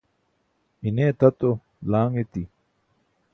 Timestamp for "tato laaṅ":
1.19-2.11